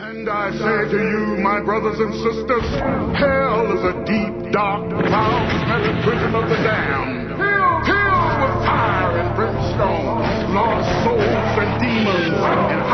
[0.00, 2.62] And I say to you, my brothers and sisters,
[3.18, 10.54] hell is a deep, dark, foul-smelling prison of the damned, filled with fire and brimstone,
[10.54, 12.87] lost souls and demons.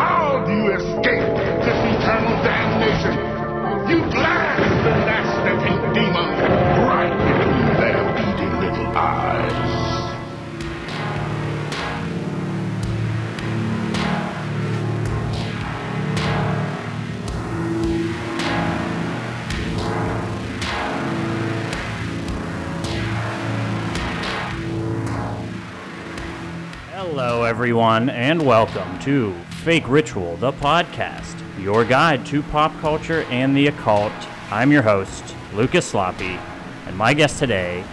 [27.06, 33.54] Hello, everyone, and welcome to Fake Ritual, the podcast, your guide to pop culture and
[33.54, 34.10] the occult.
[34.50, 36.38] I'm your host, Lucas Sloppy,
[36.86, 37.84] and my guest today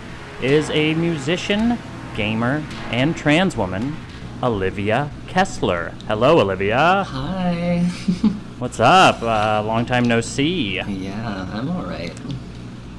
[0.42, 1.78] is a musician,
[2.16, 3.98] gamer, and trans woman,
[4.42, 5.94] Olivia Kessler.
[6.08, 7.04] Hello, Olivia.
[7.06, 7.80] Hi.
[8.60, 9.22] What's up?
[9.22, 10.80] Uh, long time no see.
[10.80, 12.18] yeah, I'm alright.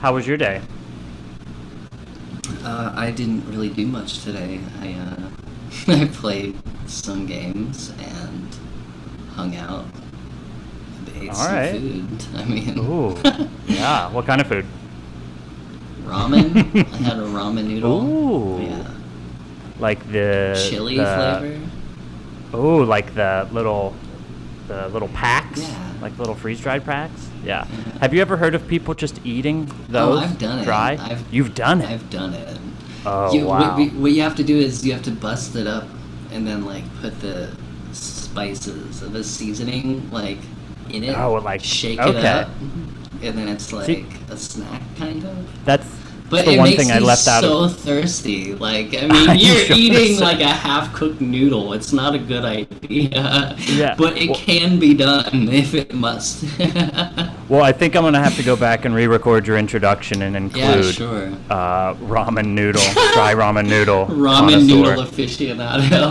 [0.02, 0.60] How was your day?
[2.62, 4.60] Uh, I didn't really do much today.
[4.80, 5.21] I, uh,
[5.88, 8.48] I played some games and
[9.34, 9.84] hung out.
[10.98, 11.72] and ate All some right.
[11.80, 12.24] food.
[12.36, 13.16] I mean, Ooh,
[13.66, 14.10] yeah.
[14.10, 14.66] What kind of food?
[16.04, 16.56] ramen.
[16.92, 18.02] I had a ramen noodle.
[18.02, 18.62] Ooh.
[18.62, 18.88] Yeah.
[19.78, 21.04] Like the Chili the-
[21.40, 21.68] flavor.
[22.54, 23.94] Oh, like the little,
[24.68, 25.92] the little packs, Yeah.
[26.02, 27.30] like little freeze-dried packs.
[27.42, 27.64] Yeah.
[28.00, 30.18] Have you ever heard of people just eating those?
[30.20, 30.68] oh, I've done it.
[30.68, 31.32] I've.
[31.32, 31.88] You've done it.
[31.88, 32.58] I've done it.
[33.04, 33.76] Oh, you, wow.
[33.78, 35.84] What, what you have to do is you have to bust it up
[36.30, 37.54] and then like put the
[37.92, 40.38] spices, of the seasoning like
[40.90, 41.16] in it.
[41.16, 42.18] Oh, like- shake okay.
[42.18, 42.48] it up,
[43.22, 45.64] and then it's like See- a snack kind of.
[45.64, 45.86] That's,
[46.32, 47.76] But the it one makes thing I left out so of.
[47.78, 48.54] thirsty.
[48.54, 50.24] Like I mean, you're sure eating so.
[50.24, 51.72] like a half-cooked noodle.
[51.74, 53.54] It's not a good idea.
[53.68, 56.44] Yeah, But it well- can be done if it must.
[57.48, 60.72] Well, I think I'm gonna have to go back and re-record your introduction and yeah,
[60.72, 61.26] include sure.
[61.50, 62.80] uh, ramen noodle,
[63.12, 66.08] dry ramen noodle, Ramen noodle aficionado.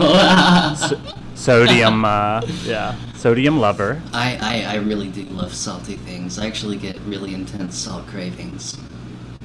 [1.33, 3.99] sodium, uh, yeah, sodium lover.
[4.13, 4.37] I,
[4.67, 6.37] I, I really do love salty things.
[6.37, 8.77] I actually get really intense salt cravings.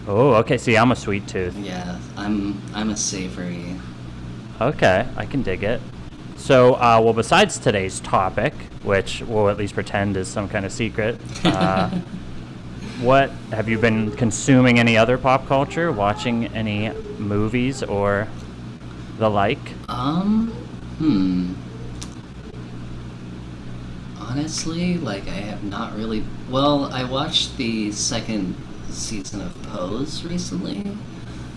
[0.08, 0.56] Oh, okay.
[0.56, 1.56] See, I'm a sweet tooth.
[1.56, 3.74] Yeah, I'm I'm a savory.
[4.60, 5.80] Okay, I can dig it.
[6.36, 10.72] So, uh, well, besides today's topic, which we'll at least pretend is some kind of
[10.72, 11.88] secret, uh,
[13.00, 14.78] what have you been consuming?
[14.78, 15.90] Any other pop culture?
[15.90, 18.28] Watching any movies or
[19.18, 19.58] the like?
[19.88, 20.48] Um,
[20.98, 21.54] hmm.
[24.20, 26.22] Honestly, like I have not really.
[26.48, 28.54] Well, I watched the second
[28.90, 30.82] season of Pose recently.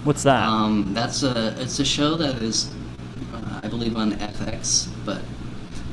[0.04, 0.48] What's that?
[0.48, 2.72] Um, that's a it's a show that is,
[3.34, 5.22] uh, I believe, on FX, but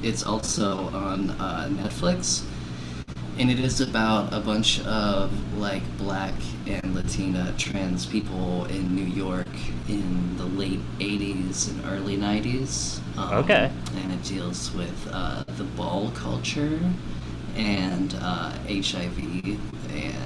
[0.02, 2.44] it's also on uh, Netflix,
[3.38, 6.34] and it is about a bunch of like Black
[6.66, 9.48] and Latina trans people in New York
[9.88, 13.00] in the late '80s and early '90s.
[13.18, 13.70] Um, Okay.
[13.96, 16.78] And it deals with uh, the ball culture
[17.56, 19.18] and uh, HIV,
[19.90, 20.25] and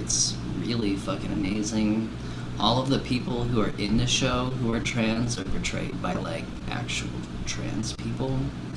[0.00, 2.10] it's really fucking amazing.
[2.58, 6.12] All of the people who are in the show who are trans are portrayed by
[6.14, 7.08] like actual
[7.46, 8.36] trans people.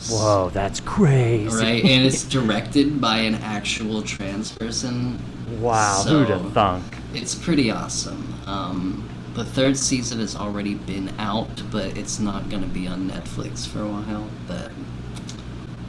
[0.10, 1.56] Whoa, that's crazy.
[1.56, 5.20] Right, and it's directed by an actual trans person.
[5.60, 6.84] wow, so who'd have thunk?
[7.14, 8.34] It's pretty awesome.
[8.48, 13.10] Um, the third season has already been out, but it's not going to be on
[13.10, 14.28] Netflix for a while.
[14.48, 14.72] But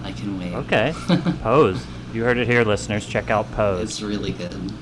[0.03, 0.55] I can wait.
[0.55, 0.93] Okay,
[1.43, 1.84] Pose.
[2.12, 3.06] You heard it here, listeners.
[3.06, 3.83] Check out Pose.
[3.83, 4.73] it's really good.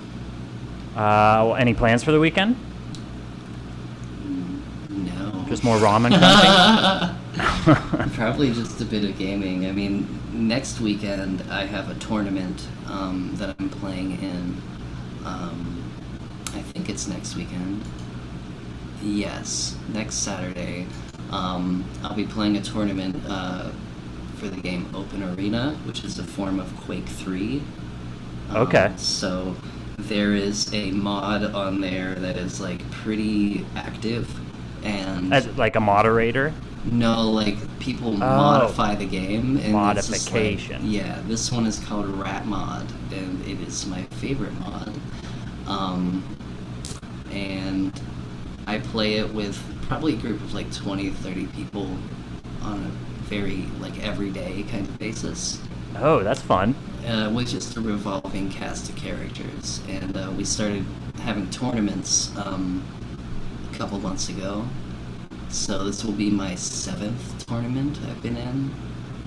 [0.94, 2.56] Uh, well, any plans for the weekend?
[4.90, 5.44] No.
[5.48, 6.12] Just more ramen?
[8.14, 9.66] Probably just a bit of gaming.
[9.66, 14.60] I mean, next weekend I have a tournament um, that I'm playing in.
[15.24, 15.82] Um,
[16.54, 17.82] I think it's next weekend.
[19.02, 20.86] Yes, next Saturday.
[21.30, 23.70] Um, I'll be playing a tournament uh,
[24.36, 27.62] for the game Open Arena, which is a form of Quake 3.
[28.50, 28.92] Um, Okay.
[28.96, 29.56] So
[29.98, 34.28] there is a mod on there that is like pretty active
[34.84, 36.52] and As like a moderator?
[36.84, 39.56] no, like people modify the game.
[39.58, 40.34] And just, like- Oh.
[40.34, 40.90] Modification.
[40.90, 44.92] yeah, this one is called Rat Mod, and it is my favorite mod.
[45.68, 46.24] Um,
[47.30, 47.98] and
[48.66, 51.88] I play it with probably a group of like 20, 30 people
[52.62, 52.88] on a
[53.28, 55.60] very like everyday kind of basis.
[55.98, 56.74] Oh, that's fun.
[57.06, 60.84] Uh, with just a revolving cast of characters, and uh, we started
[61.22, 62.84] having tournaments um,
[63.72, 64.64] a couple months ago.
[65.48, 68.70] So this will be my seventh tournament I've been in.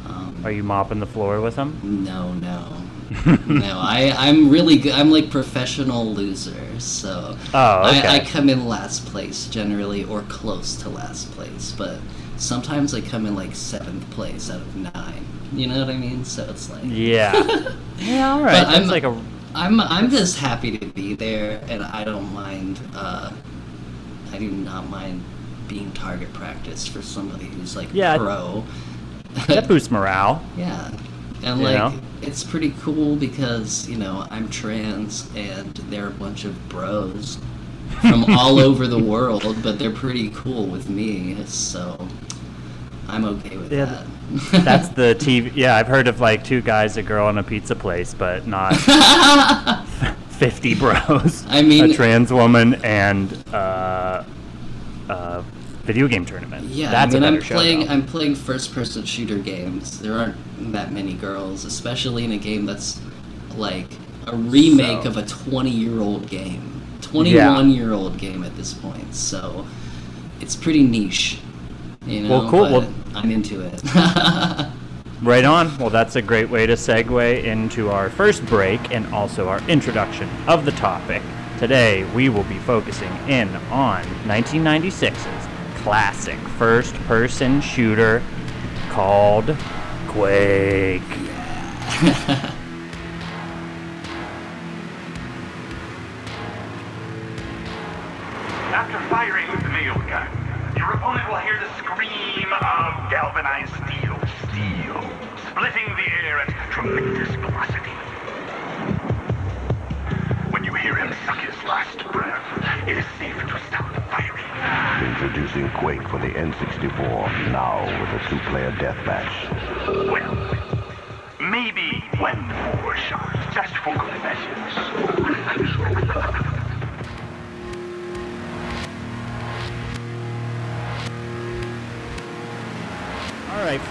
[0.08, 1.78] Um, Are you mopping the floor with them?
[1.84, 2.82] No, no,
[3.48, 4.94] no, I I'm really good.
[4.94, 8.08] I'm like professional loser, so Oh, okay.
[8.08, 11.74] I, I come in last place generally, or close to last place.
[11.78, 12.00] But
[12.38, 15.26] sometimes I come in like seventh place out of nine.
[15.56, 16.26] You know what I mean?
[16.26, 17.34] So it's like Yeah.
[17.98, 18.52] yeah, all right.
[18.64, 19.16] But That's I'm- like a
[19.54, 22.78] I'm I'm just happy to be there, and I don't mind.
[22.94, 23.32] Uh,
[24.34, 25.24] I do not mind
[25.70, 28.18] being target practice for somebody who's like Yeah.
[28.18, 28.66] pro.
[29.48, 30.44] that boosts morale.
[30.58, 30.92] yeah,
[31.44, 31.98] and like know?
[32.22, 37.38] it's pretty cool because you know I'm trans and they're a bunch of bros
[38.02, 42.06] from all over the world, but they're pretty cool with me, so
[43.08, 44.06] I'm okay with Yeah, that.
[44.52, 45.52] That's the TV.
[45.56, 48.76] Yeah, I've heard of like two guys, a girl, and a pizza place, but not
[50.32, 51.46] 50 bros.
[51.48, 54.24] I mean- a trans woman and uh,
[55.10, 55.44] a
[55.84, 56.66] video game tournament.
[56.68, 57.86] Yeah, That's I mean, I'm playing.
[57.86, 57.94] though.
[57.94, 60.00] I'm playing first-person shooter games.
[60.00, 60.36] There aren't
[60.74, 63.00] that many girls, especially in a game that's
[63.56, 63.88] like
[64.28, 69.14] a remake So- of a 20-year-old game, 21-year-old game at this point.
[69.14, 69.66] So
[70.42, 71.40] it's pretty niche.
[72.08, 72.62] You know, Well, cool.
[72.72, 73.82] Well- I'm into it.
[75.22, 75.76] Right on.
[75.78, 80.30] Well, that's a great way to segue into our first break and also our introduction
[80.46, 81.24] of the topic.
[81.58, 85.48] Today, we will be focusing in on 1996's
[85.82, 88.22] classic first person shooter
[88.90, 89.56] called
[90.10, 91.02] Quake.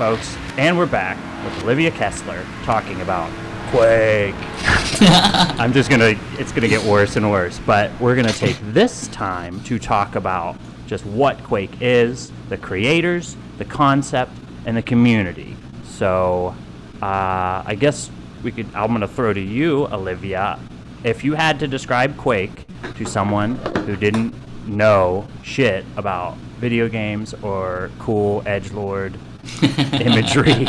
[0.05, 1.17] folks, and we're back
[1.47, 3.31] with Olivia Kessler talking about
[3.71, 4.35] Quake.
[5.59, 9.65] I'm just gonna, it's gonna get worse and worse, but we're gonna take this time
[9.65, 14.33] to talk about just what Quake is, the creators, the concept,
[14.67, 15.57] and the community.
[15.85, 16.55] So,
[17.01, 18.11] uh, I guess
[18.43, 20.61] we could, I'm gonna throw to you, Olivia.
[21.03, 22.67] If you had to describe Quake
[22.97, 23.55] to someone
[23.87, 24.35] who didn't
[24.69, 29.19] know shit about video games or cool edge lord
[30.01, 30.67] imagery.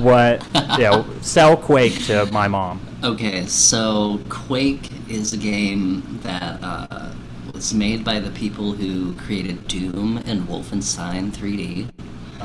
[0.00, 0.46] what?
[0.78, 2.80] Yeah, sell Quake to my mom.
[3.04, 7.12] Okay, so Quake is a game that uh,
[7.52, 11.90] was made by the people who created Doom and Wolfenstein 3D.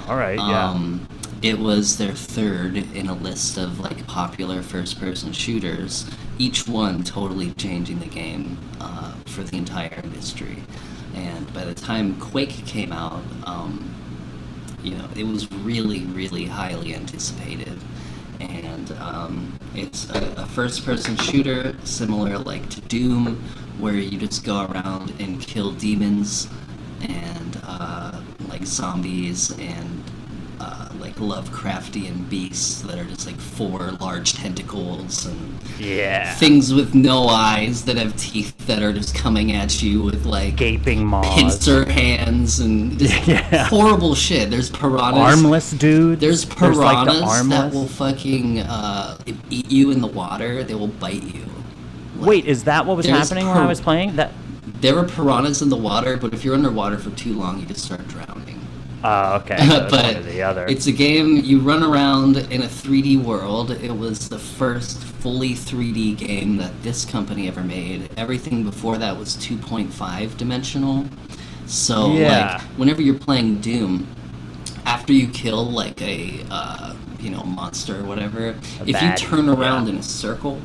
[0.07, 0.37] All right.
[0.37, 0.69] Yeah.
[0.69, 1.07] Um,
[1.41, 7.51] it was their third in a list of like popular first-person shooters, each one totally
[7.51, 10.63] changing the game uh, for the entire industry.
[11.13, 13.93] And by the time Quake came out, um,
[14.83, 17.79] you know, it was really, really highly anticipated.
[18.39, 23.41] And um, it's a, a first-person shooter similar like to Doom,
[23.79, 26.47] where you just go around and kill demons
[27.01, 30.03] and uh, like zombies and
[30.59, 36.33] uh, like Lovecraftian beasts that are just like four large tentacles and yeah.
[36.35, 40.55] things with no eyes that have teeth that are just coming at you with like
[40.55, 41.35] Gaping maws.
[41.35, 43.65] pincer hands and just Yeah.
[43.65, 44.49] horrible shit.
[44.49, 45.37] There's piranhas.
[45.37, 46.21] Armless dudes.
[46.21, 49.17] There's like piranhas the that will fucking uh,
[49.49, 50.63] eat you in the water.
[50.63, 51.45] They will bite you.
[52.17, 54.15] Wait, is that what was There's happening when I was playing?
[54.15, 54.31] That.
[54.81, 57.83] There were piranhas in the water, but if you're underwater for too long, you just
[57.85, 58.36] start drowning.
[59.03, 59.57] Oh, okay.
[59.67, 60.65] So but the other.
[60.67, 63.71] it's a game you run around in a 3D world.
[63.71, 68.09] It was the first fully 3D game that this company ever made.
[68.17, 71.05] Everything before that was 2.5 dimensional.
[71.65, 72.53] So Yeah.
[72.53, 74.07] like whenever you're playing Doom,
[74.85, 79.85] after you kill like a uh, you know monster or whatever, if you turn around
[79.85, 79.93] yeah.
[79.93, 80.59] in a circle.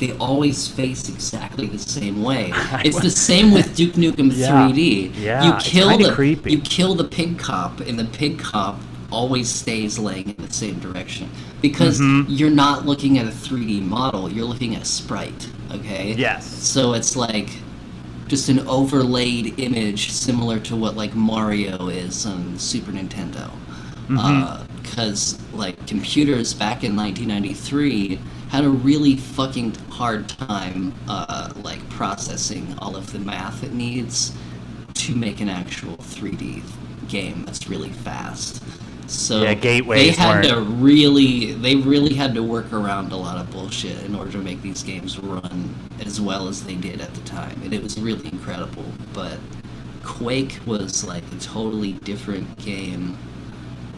[0.00, 2.52] They always face exactly the same way.
[2.84, 4.68] It's the same with Duke Nukem Yeah.
[4.70, 5.12] 3D.
[5.16, 6.52] Yeah, you kill the creepy.
[6.52, 8.80] you kill the pig cop, and the pig cop
[9.12, 11.28] always stays laying in the same direction
[11.60, 12.30] because Mm-hmm.
[12.32, 15.42] you're not looking at a 3D model; you're looking at a sprite.
[15.72, 16.14] Okay.
[16.14, 16.46] Yes.
[16.46, 17.50] So it's like
[18.28, 23.50] just an overlaid image, similar to what like Mario is on Super Nintendo.
[24.08, 24.66] Mm-hmm.
[24.82, 28.18] Because like computers back in 1993
[28.50, 34.34] had a really fucking hard time uh, like processing all of the math it needs
[34.94, 36.62] to make an actual 3D
[37.08, 38.62] game that's really fast.
[39.08, 43.16] So Yeah, gateways they had weren't- to really, they really had to work around a
[43.16, 47.00] lot of bullshit in order to make these games run as well as they did
[47.00, 48.84] at the time, and it was really incredible.
[49.12, 49.38] But
[50.04, 53.16] Quake was like a totally different game.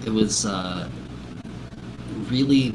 [0.07, 0.89] It was uh,
[2.31, 2.75] really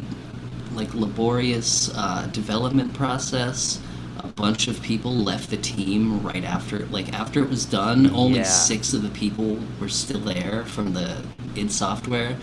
[0.78, 3.82] like laborious uh, development process.
[4.20, 8.10] A bunch of people left the team right after, like after it was done.
[8.14, 8.44] Only Yeah.
[8.44, 11.18] six of the people were still there from the
[11.56, 12.36] id Software.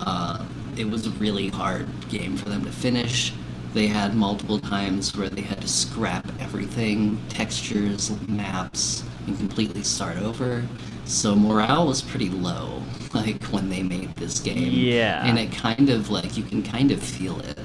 [0.00, 0.44] Uh,
[0.76, 3.32] it was a really hard game for them to finish.
[3.74, 10.18] They had multiple times where they had to scrap everything, textures, maps, and completely start
[10.18, 10.64] over.
[11.04, 12.82] So morale was pretty low,
[13.14, 14.72] like when they made this game.
[14.72, 15.26] Yeah.
[15.26, 17.58] And it kind of like you can kind of feel it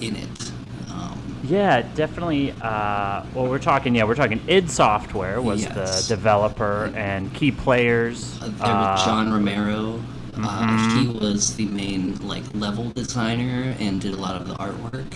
[0.00, 0.52] in it.
[0.90, 2.52] Um, Yeah, definitely.
[2.60, 3.94] Uh, well, we're talking.
[3.94, 4.40] Yeah, we're talking.
[4.48, 6.06] id Software was Yes.
[6.08, 8.38] the developer and key players.
[8.40, 10.00] uh, there was uh, John Romero.
[10.34, 11.00] Uh, mhm.
[11.02, 15.12] he was the main like level designer and did a lot of the artwork.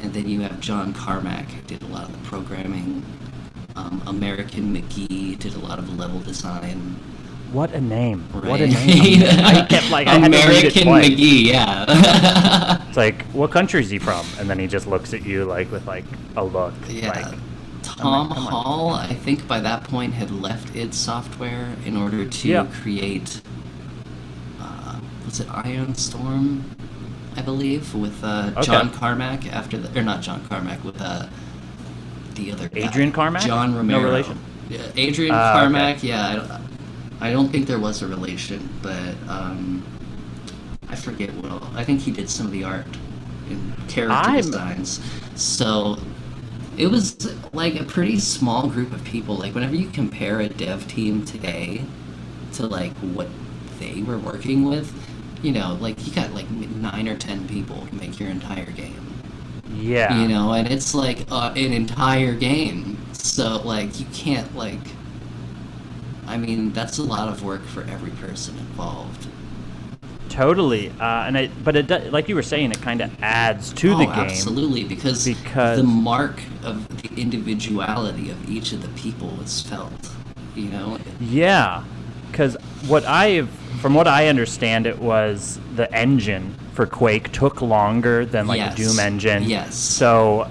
[0.00, 3.02] And then you have John Carmack who did a lot of the programming.
[3.74, 6.96] Um, American McGee did a lot of level design.
[7.52, 8.20] What a name!
[8.32, 9.22] What a name!
[9.44, 11.06] I kept like I had to read it American twice.
[11.08, 12.84] McGee, yeah.
[12.88, 14.24] It's like, what country is he from?
[14.38, 16.04] And then he just looks at you like with like
[16.36, 16.74] a look.
[16.88, 17.08] Yeah.
[17.08, 17.38] Like,
[17.82, 18.52] Tom come on.
[18.52, 22.66] Hall, I think by that point had left id Software in order to Yeah.
[22.82, 23.40] create.
[24.60, 26.64] Uh, was it Ion Storm?
[27.36, 28.62] I believe with uh, Okay.
[28.66, 31.26] John Carmack after the or not John Carmack with uh,
[32.34, 32.80] the other guy.
[32.88, 33.42] Adrian Carmack?
[33.42, 34.00] John Romero.
[34.00, 34.10] No Romero.
[34.10, 34.38] relation?
[34.68, 35.52] Yeah, Adrian okay.
[35.60, 36.02] Carmack.
[36.02, 36.60] Yeah,
[37.20, 39.82] I don't, think there was a relation, but um,
[40.88, 41.50] I forget what.
[41.50, 42.86] all- I think he did some of the art
[43.50, 45.00] and character I'm- designs.
[45.34, 45.98] So
[46.76, 49.36] it was like a pretty small group of people.
[49.36, 51.84] Like whenever you compare a dev team today
[52.54, 53.28] to like what
[53.80, 54.92] they were working with,
[55.42, 59.14] you know, like you got like nine or ten people to make your entire game.
[59.64, 60.20] yeah.
[60.22, 62.96] You know, and it's like uh, an entire game.
[63.12, 64.78] So like you can't like.
[66.28, 69.26] I mean, that's a lot of work for every person involved.
[70.28, 70.90] Totally.
[71.00, 73.98] Uh, and it, but it like you were saying, it kind of adds to oh,
[73.98, 74.14] the game.
[74.14, 79.92] absolutely, because, because- the mark of the individuality of each of the people is felt.
[80.54, 81.84] You know, Yeah,
[82.30, 82.56] because
[82.88, 83.42] what I
[83.80, 88.76] from what I understand, it was the engine for Quake took longer than like Yes.
[88.76, 89.42] the Doom engine.
[89.44, 89.76] Yes.
[89.76, 90.50] So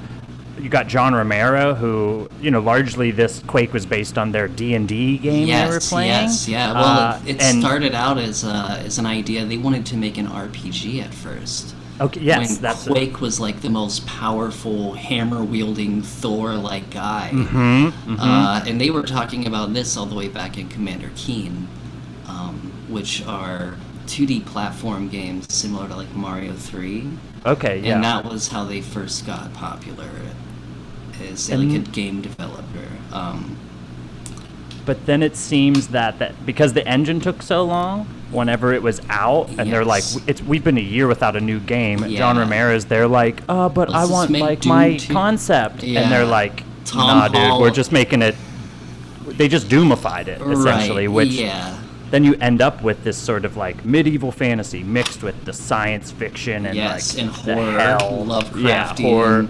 [0.59, 4.73] you got John Romero, who you know largely this Quake was based on their D
[4.75, 6.09] and D game yes, they were playing.
[6.11, 6.73] yes, yeah.
[6.73, 9.45] Well, Uh, it, it started out as uh, as an idea.
[9.45, 11.75] They wanted to make an RPG at first.
[11.99, 12.21] Okay.
[12.21, 17.31] Yes, when that's Quake was like the most powerful hammer wielding Thor like guy.
[17.33, 21.67] Mm-hmm, Uh, and they were talking about this all the way back in Commander Keen,
[22.27, 27.09] um, which are 2D platform games similar to like Mario 3.
[27.47, 27.79] okay.
[27.79, 27.95] Yeah.
[27.95, 30.09] And that was how they first got popular
[31.21, 32.87] as like a game developer.
[33.11, 33.57] Um,
[34.85, 39.01] But then it seems that, that because the engine took so long, whenever it was
[39.09, 41.99] out, and they're like, it's we've been a year without a new game.
[42.09, 46.11] John Ramirez, they're like, oh, but Let's I want like Doom my 2." concept, and
[46.11, 48.35] they're like, Tom nah, dude, Hall- we're just making it.
[49.25, 51.77] They just doomified it essentially, right, which yeah.
[52.11, 56.11] then you end up with this sort of like medieval fantasy mixed with the science
[56.11, 59.47] fiction and yes, like and the horror, hell, Lovecraftian, yeah, horror.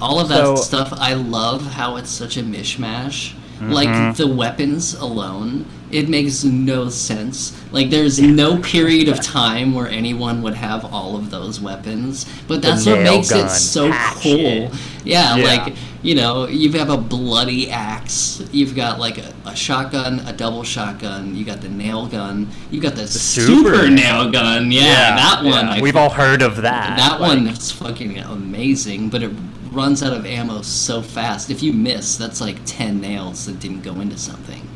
[0.00, 0.92] All of that So- stuff.
[0.92, 3.32] I love how it's such a mishmash.
[3.58, 3.72] Mm-hmm.
[3.72, 7.52] Like the weapons alone, it makes no sense.
[7.72, 12.62] Like there's no period of time where anyone would have all of those weapons, but
[12.62, 14.70] that's what makes gun, it so cool.
[15.04, 15.44] Yeah, Yeah.
[15.44, 18.42] like you know, you have a bloody axe.
[18.50, 21.36] You've got like a, a shotgun, a double shotgun.
[21.36, 22.48] You got the nail gun.
[22.70, 24.72] You got the, super super, nail gun.
[24.72, 25.66] Yeah, that one.
[25.66, 25.80] yeah.
[25.82, 26.96] We've all heard of that.
[26.96, 29.30] that like- one is fucking amazing, but it
[29.72, 31.50] runs out of ammo so fast.
[31.50, 34.66] If you miss, that's like 10 nails that didn't go into something.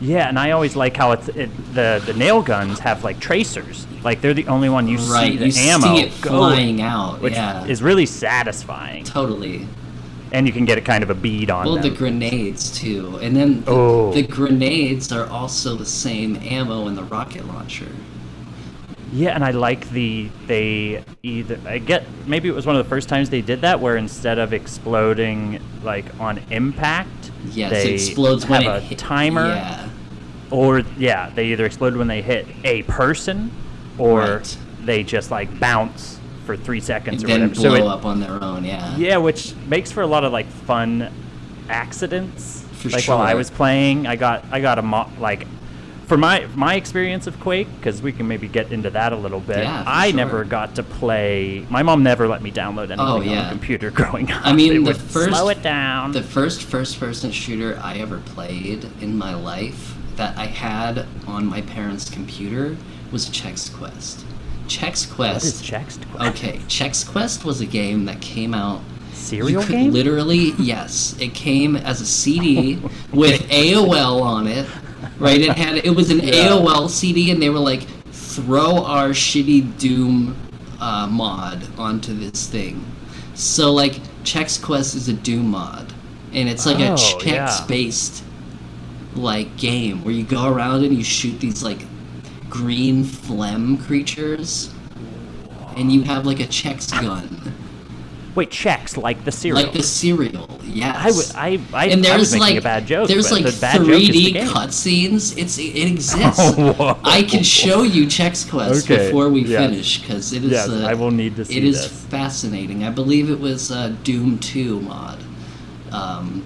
[0.00, 3.86] Yeah, and I always like how it's it, the the nail guns have like tracers.
[4.02, 7.20] Like they're the only one you right, see the you ammo see flying out.
[7.20, 9.04] which yeah, is really satisfying.
[9.04, 9.64] totally.
[10.32, 11.82] And you can get a kind of a bead on Well, them.
[11.84, 14.12] the grenades too, and then the, Oh.
[14.12, 17.86] the grenades are also the same ammo in the rocket launcher.
[19.12, 22.88] Yeah, and I like the they either I get maybe it was one of the
[22.88, 27.94] first times they did that where instead of exploding like on impact, Yes, they it
[27.94, 29.88] explodes have when a it hit- timer Yeah,
[30.50, 33.50] or yeah, they either explode when they hit a person
[33.98, 34.56] or Right.
[34.84, 37.54] they just like bounce for 3 seconds or then whatever.
[37.60, 38.64] blow so it, up on their own.
[38.64, 38.96] Yeah.
[38.96, 41.08] Yeah, which makes for a lot of like fun
[41.68, 42.64] accidents.
[42.74, 45.46] For like while I was playing, I got I got a mo- like
[46.12, 49.40] for my my experience of Quake, because we can maybe get into that a little
[49.40, 49.60] bit.
[49.60, 50.16] Yeah, I sure.
[50.18, 51.66] never got to play.
[51.70, 53.44] My mom never let me download oh, anything Oh, on yeah.
[53.44, 54.44] the computer growing up.
[54.44, 56.12] I mean, It the first slow it down.
[56.12, 61.62] The first first-person shooter I ever played in my life that I had on my
[61.62, 62.76] parents' computer
[63.10, 64.26] was Chex Quest.
[64.66, 65.16] Chex Quest.
[65.16, 66.36] what is Chex Quest?
[66.36, 68.82] Okay, Chex Quest was a game that came out.
[69.14, 69.92] Serial game?
[69.92, 71.16] Literally, yes.
[71.18, 74.66] It came as a CD oh, with AOL on it.
[75.22, 75.40] Right?
[75.40, 80.36] It had it was an AOL CD, and they were like, throw our shitty Doom
[80.80, 82.84] uh, mod onto this thing.
[83.34, 85.92] So like, Chex Quest is a Doom mod,
[86.32, 87.46] and it's like a Oh, yeah.
[87.46, 88.24] Chex based
[89.14, 91.82] like game where you go around and you shoot these like
[92.48, 94.72] green phlegm creatures,
[95.76, 97.54] and you have like a Chex gun.
[98.34, 99.62] Wait, checks like the cereal.
[99.62, 100.96] Like the cereal, yes.
[101.36, 103.58] I would- I- I- and there's was making like a bad joke, there's like the
[103.60, 104.48] bad joke is the 3D game.
[104.48, 105.36] cutscenes.
[105.36, 106.38] It's it exists.
[106.56, 106.98] Whoa.
[107.04, 109.60] I can show you checks Quest Okay, before we yes.
[109.70, 110.52] finish because it is.
[110.52, 112.04] Yes, uh, I will need to see It is this.
[112.06, 112.84] fascinating.
[112.84, 115.18] I believe it was uh, Doom 2 mod,
[115.92, 116.42] um,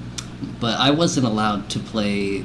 [0.58, 2.44] but I wasn't allowed to play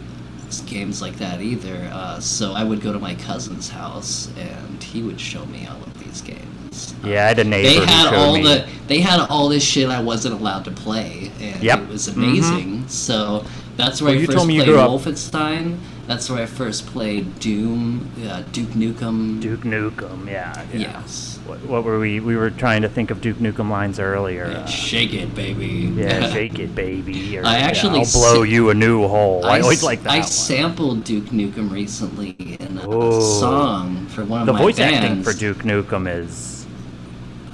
[0.68, 1.90] games like that either.
[1.92, 5.82] Uh, so I would go to my cousin's house and he would show me all
[5.82, 6.61] of these games.
[7.04, 8.44] Yeah, I had a neighbor They had showed all me.
[8.44, 11.80] the they had all this shit I wasn't allowed to play, and Yep.
[11.84, 12.88] it was amazing.
[12.88, 13.46] So
[13.78, 15.78] that's where Well, I you first told me you played grew up- Wolfenstein.
[16.08, 19.40] That's where I first played Doom, uh, Duke Nukem.
[19.40, 20.54] Duke Nukem, yeah.
[20.74, 20.80] yeah.
[20.80, 21.40] Yes.
[21.46, 22.20] What, what were we?
[22.20, 24.48] We were trying to think of Duke Nukem lines earlier.
[24.52, 25.90] Yeah, uh, shake it, baby.
[25.96, 27.38] yeah, shake it, baby.
[27.38, 29.46] Or, I yeah, actually I'll blow s- you a new hole.
[29.46, 30.28] I, always like that I one.
[30.28, 33.22] sampled Duke Nukem recently in a Ooh.
[33.40, 34.98] song for one of the my voice bands.
[35.06, 36.61] acting for Duke Nukem is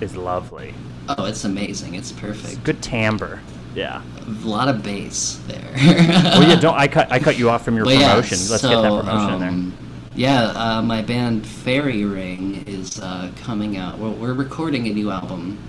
[0.02, 0.74] is lovely.
[1.10, 1.96] Oh, it's amazing.
[1.96, 2.64] It's perfect.
[2.64, 3.42] Good timbre.
[3.74, 4.02] Yeah.
[4.26, 5.72] A lot of bass there.
[5.76, 6.56] Well, yeah.
[6.60, 7.12] Don't I cut?
[7.12, 8.38] I cut you off from your But yeah, promotion.
[8.50, 9.50] Let's get that so, promotion in there.
[9.50, 9.78] um,
[10.16, 14.00] Yeah, uh, my band Fairy Ring is uh, coming out.
[14.00, 15.60] Well, we're recording a new album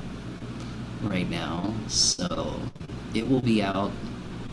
[1.03, 2.61] right now, so
[3.15, 3.93] it will be out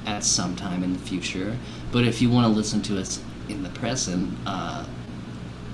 [0.05, 1.57] at some time in the future.
[1.91, 4.85] But if you want to listen to us in the present, uh,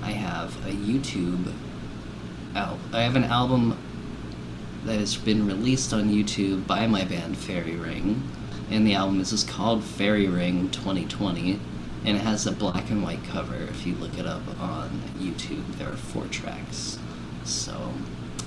[0.02, 1.52] I have a YouTube
[2.54, 2.78] out.
[2.92, 3.76] I have an album
[4.84, 8.22] that has been released on YouTube by my band Fairy Ring,
[8.70, 11.58] and the album is just called Fairy Ring 2020,
[12.04, 13.54] and it has a black and white cover.
[13.56, 16.98] If you look it up on YouTube, there are four tracks.
[17.44, 17.92] So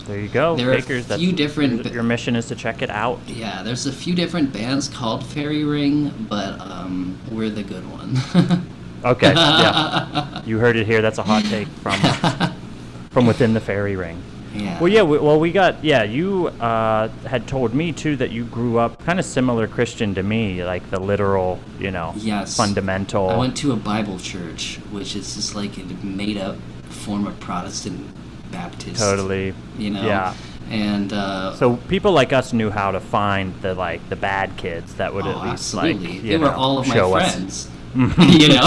[0.07, 0.55] There you go.
[0.55, 3.19] there are a few different- Your mission is to check it out.
[3.27, 8.61] yeah, there's a few different bands called Fairy Ring, but um, we're the good one.
[9.03, 9.33] Okay.
[9.35, 10.41] Yeah.
[10.47, 10.99] You heard it here.
[11.03, 11.99] That's a hot take from
[13.11, 14.19] from within the fairy ring.
[14.55, 14.79] Yeah.
[14.79, 15.03] Well, yeah.
[15.03, 15.83] We, well, we got.
[15.83, 20.15] Yeah, you uh, had told me too that you grew up kind of similar Christian
[20.15, 22.55] to me, like the literal, you know, Yes.
[22.57, 23.29] fundamental.
[23.29, 26.57] I went to a Bible church, which is just like a made up
[26.89, 28.07] form of Protestant
[28.51, 28.99] Baptist.
[28.99, 29.53] totally.
[29.77, 30.05] You know?
[30.05, 30.33] Yeah.
[30.69, 34.95] And uh, So people like us knew how to find the like the bad kids
[34.95, 36.07] that would oh, at least absolutely.
[36.13, 37.69] like they you were all of my show us.
[37.95, 38.35] Friends.
[38.41, 38.61] you know?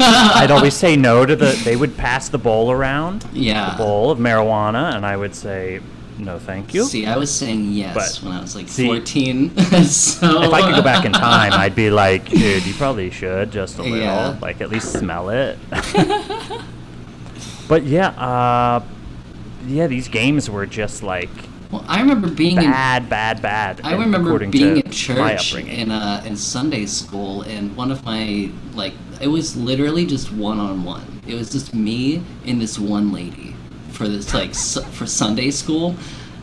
[0.00, 1.60] I'd always say no to the.
[1.64, 3.70] They would pass the bowl around, Yeah.
[3.72, 5.80] the bowl of marijuana, and I would say
[6.18, 6.84] no, thank you.
[6.84, 9.56] See, I was saying yes But- when I was like see- 14.
[9.84, 13.50] so if I could go back in time, I'd be like, dude, you probably should
[13.50, 14.36] just a little, Yeah.
[14.40, 15.58] like at least smell it.
[17.68, 18.84] but yeah, uh,
[19.66, 21.30] yeah, these games were just like
[21.72, 23.80] Well, I remember being in bad, bad, bad.
[23.82, 28.92] I remember being in church in uh, in Sunday school, and one of my like
[29.22, 31.20] it was literally just one on one.
[31.26, 33.56] It was just me and this one lady
[33.90, 35.96] for this like su- for Sunday school,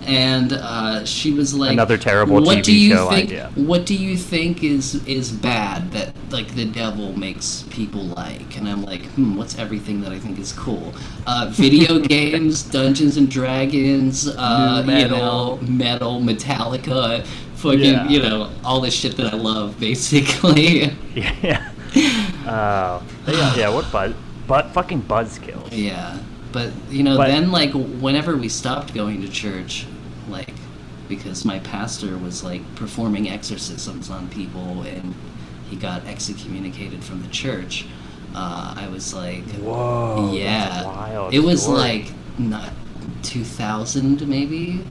[0.06, 3.86] and uh, she was like Another terrible what TV do you show think, idea." What
[3.86, 8.58] do you think is is bad that like the devil makes people like?
[8.58, 10.94] And I'm like, hmm, what's everything that I think is cool?
[11.28, 18.08] Uh, video games, Dungeons and Dragons, uh, Nu you know, metal, Metallica, fucking, Yeah.
[18.08, 20.92] you know, all this shit that I love, basically.
[21.16, 21.72] yeah.
[22.52, 23.70] Oh, yeah, yeah.
[23.70, 24.14] What buzz?
[24.48, 25.70] But fucking buzzkills.
[25.72, 26.18] yeah,
[26.52, 29.86] but you know, But- then like whenever we stopped going to church,
[30.30, 30.54] like
[31.08, 35.16] because my pastor was like performing exorcisms on people and
[35.70, 37.86] he got excommunicated from the church.
[38.36, 40.32] Uh, I was like, Whoa.
[40.34, 41.78] yeah, it was story.
[41.78, 42.70] like not
[43.24, 44.84] 2000 maybe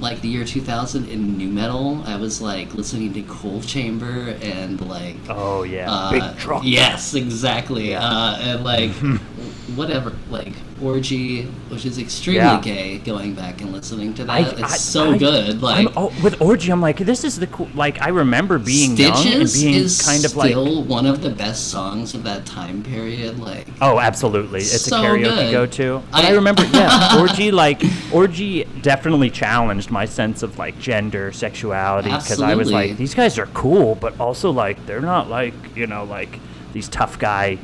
[0.00, 4.80] like the year 2000 in new metal i was like listening to Coal Chamber and
[4.88, 5.88] like Oh yeah.
[5.90, 6.62] uh, Big truck.
[6.64, 8.00] yes exactly Yeah.
[8.04, 8.90] uh, and like
[9.76, 12.60] whatever like Orgy, which is extremely Yeah.
[12.60, 12.98] gay.
[12.98, 15.62] Going back and listening to that, I- it's I- so I- good.
[15.62, 17.68] Like oh, with Orgy, I'm like, this is the cool.
[17.74, 21.30] Like, I remember being young and being is kind of like, still one of the
[21.30, 23.38] best songs of that time period.
[23.38, 26.02] Like oh, absolutely, it's So a karaoke go-to.
[26.12, 32.10] I, I- remember, yeah, Orgy, like, Orgy definitely challenged my sense of like gender, sexuality,
[32.10, 35.86] because I was like, these guys are cool, but also like they're not like you
[35.86, 36.38] know like
[36.72, 37.58] these tough guy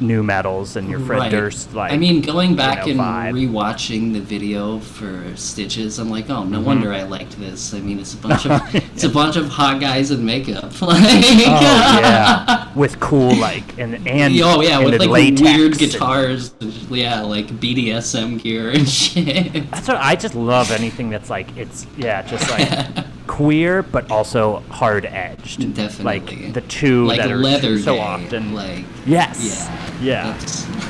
[0.00, 1.30] new metals and your friend Right.
[1.30, 1.92] Durst like.
[1.92, 3.50] I mean, going back you know, and vibe.
[3.50, 6.66] rewatching the video for Stitches, I'm like, oh, no Mm-hmm.
[6.66, 7.72] wonder I liked this.
[7.74, 10.80] I mean, it's a bunch of it's a bunch of hot guys in makeup.
[10.82, 11.00] Like,
[11.46, 16.72] Oh yeah, with cool like and and oh yeah, and with like weird guitars, and,
[16.90, 19.70] yeah, like BDSM gear and shit.
[19.70, 24.60] That's what I just love anything that's like it's yeah just like queer but also
[24.70, 25.74] hard edged.
[25.74, 26.04] Definitely.
[26.04, 28.54] like the two like that are leather so gay, often.
[28.54, 29.68] like yes,
[30.00, 30.38] yeah,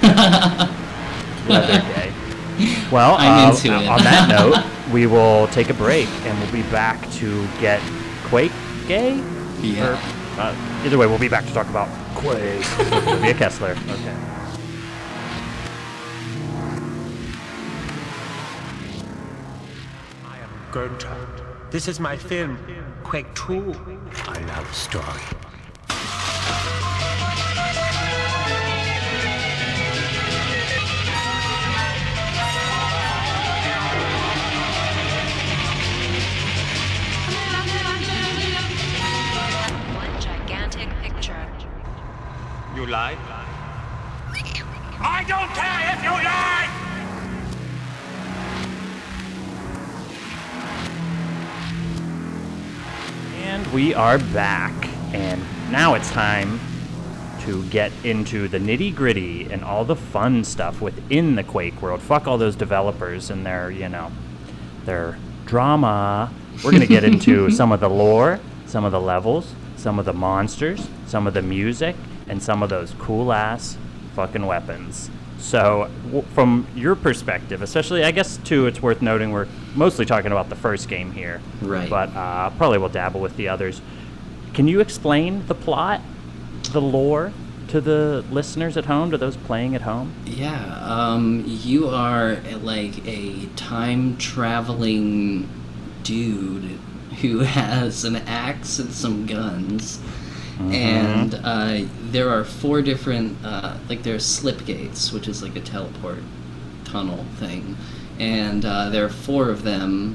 [0.03, 0.69] yeah,
[1.49, 2.13] leather gay.
[2.93, 4.29] Well, I'm uh, on that
[4.87, 7.81] note, we will take a break and we'll be back to get
[8.25, 8.53] Quake
[8.87, 9.17] gay.
[9.63, 9.93] Yeah.
[9.93, 12.61] Or, uh, either way, we'll be back to talk about Quake.
[12.79, 13.71] with Olivia Kessler.
[13.71, 14.17] Okay.
[20.27, 21.24] I am Gunther.
[21.75, 22.57] This is my film,
[23.03, 23.75] Quake 2.
[24.29, 25.05] I love story.
[39.97, 41.49] One gigantic picture.
[42.77, 43.19] You lie?
[45.01, 45.84] I don't care
[53.75, 54.73] we are back.
[55.13, 56.61] And now it's time
[57.41, 62.01] to get into the nitty gritty and all the fun stuff within the Quake world.
[62.01, 64.13] Fuck all those developers and their, you know,
[64.85, 66.33] their drama.
[66.63, 70.05] We're going to get into some of the lore, some of the levels, some of
[70.05, 71.97] the monsters, some of the music,
[72.29, 73.77] and some of those cool ass
[74.15, 75.11] fucking weapons.
[75.45, 80.33] So, w- from your perspective, especially, I guess, too, it's worth noting we're mostly talking
[80.33, 81.43] about the first game here.
[81.61, 81.89] Right.
[81.89, 83.83] But uh, probably will dabble with the others.
[84.55, 86.01] Can you explain the plot,
[86.73, 87.35] the lore,
[87.69, 90.15] to the listeners at home, to those playing at home?
[90.25, 95.47] Yeah, um, you are like a time traveling
[96.05, 96.79] dude
[97.21, 100.01] who has an axe and some guns.
[100.61, 105.61] And uh, there are four different, uh, like, are slip gates, which is like a
[105.61, 106.21] teleport
[106.85, 107.77] tunnel thing.
[108.19, 110.15] And uh, there are four of them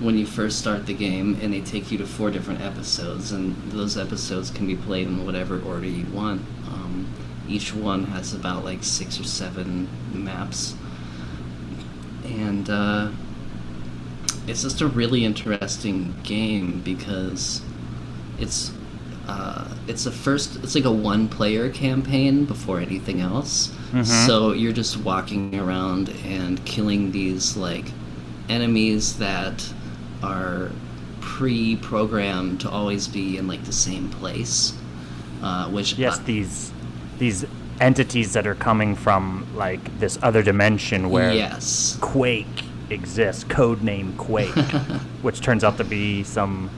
[0.00, 3.32] when you first start the game, and they take you to four different episodes.
[3.32, 6.42] And those episodes can be played in whatever order you want.
[6.66, 7.06] Um,
[7.48, 10.74] each one has about like six or seven maps.
[12.24, 13.10] And uh,
[14.46, 17.62] it's just a really interesting game because
[18.38, 18.72] it's
[19.30, 23.70] uh, it's a first it's like a one player campaign before anything else.
[24.04, 27.86] So you're just walking around and killing these like
[28.48, 29.56] enemies that
[30.22, 30.70] are
[31.20, 34.72] pre-programmed to always be in like the same place
[35.42, 36.72] uh, which Yes, I- these
[37.18, 37.44] these
[37.80, 41.96] entities that are coming from like this other dimension where yes.
[42.00, 42.46] Quake
[42.90, 44.54] exists, codename Quake,
[45.22, 46.70] which turns out to be some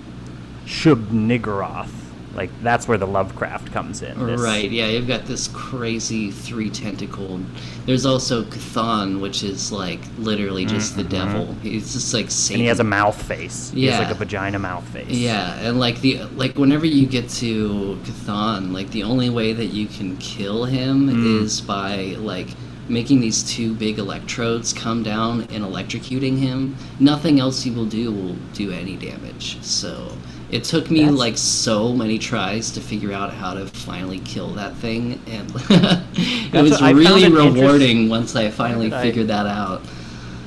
[0.67, 1.91] Shub Niggurath.
[2.35, 4.27] Like that's where the Lovecraft comes in.
[4.27, 7.45] this- Right, yeah, you've got this crazy three tentacled.
[7.85, 11.55] There's also Chthon, which is like literally just the devil.
[11.63, 12.33] He's just like Satan.
[12.33, 12.55] Mm-hmm.
[12.55, 13.71] And he has a mouth face.
[13.71, 15.11] He has like a vagina mouth face.
[15.11, 19.67] Yeah, and like the like whenever you get to Chthon, like the only way that
[19.67, 21.43] you can kill him Mm.
[21.43, 22.49] is by like
[22.89, 26.77] making these two big electrodes come down and electrocuting him.
[26.99, 29.59] Nothing else you will do will do any damage.
[29.63, 30.13] So
[30.53, 34.49] it took me That's- like so many tries to figure out how to finally kill
[34.51, 38.99] that thing, and it That's was what- really it interest- rewarding once I finally did
[38.99, 39.83] I- figured that out.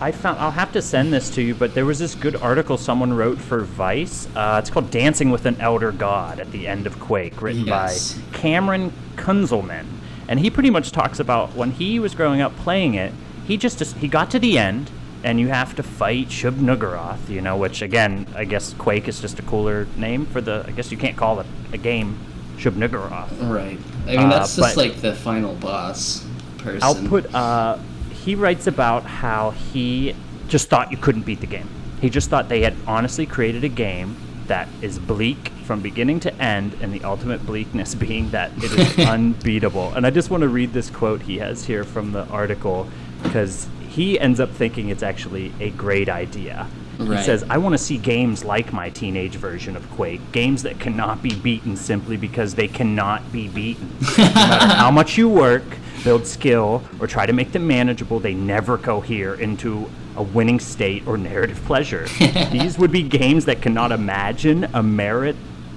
[0.02, 2.78] I found I'll have to send this to you, but there was this good article
[2.78, 4.28] someone wrote for Vice.
[4.36, 8.14] Uh, it's called "Dancing with an Elder God" at the end of Quake, written Yes.
[8.14, 9.86] by Cameron Kunzelman,
[10.28, 13.14] and he pretty much talks about when he was growing up playing it.
[13.48, 14.92] He just he got to the end,
[15.26, 19.20] and you have to fight Shub Niggurath, you know, which again I guess Quake is
[19.20, 20.64] just a cooler name for the.
[20.68, 22.18] I guess you can't call it a game
[22.58, 23.32] Shub Niggurath.
[23.50, 23.80] Right.
[24.08, 26.24] I mean, Uh, that's just like the final boss
[26.60, 26.84] person.
[26.84, 27.34] I'll put.
[27.34, 27.80] Uh,
[28.24, 30.16] he writes about how he
[30.48, 31.68] just thought you couldn't beat the game.
[32.02, 36.34] He just thought they had honestly created a game that is bleak from beginning to
[36.36, 39.92] end, and the ultimate bleakness being that it is unbeatable.
[39.96, 42.88] And I just want to read this quote he has here from the article.
[43.24, 46.68] because he ends up thinking it's actually a great idea.
[46.98, 50.80] He says, I want to see games like my teenage version of Quake, games that
[50.80, 53.90] cannot be beaten simply because they cannot be beaten.
[54.18, 55.64] no matter how much you work,
[56.06, 61.06] build skill, or try to make them manageable, they never cohere into a winning state
[61.06, 62.08] or narrative pleasure.
[62.52, 64.82] These would be games that cannot imagine a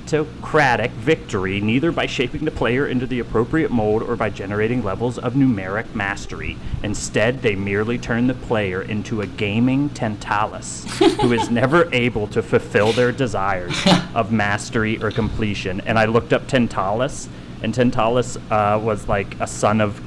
[0.09, 5.19] meritocratic victory, neither by shaping the player into the appropriate mold or by generating levels
[5.19, 6.57] of numeric mastery.
[6.83, 10.85] Instead, they merely turn the player into a gaming Tantalus,
[11.21, 13.77] who is never able to fulfill their desires
[14.15, 15.81] of mastery or completion.
[15.83, 17.29] And I looked up Tantalus,
[17.63, 20.01] and Tantalus uh, was like a son of